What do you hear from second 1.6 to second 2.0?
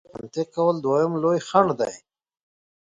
دی.